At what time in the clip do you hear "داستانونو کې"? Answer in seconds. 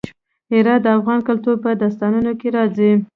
1.81-2.47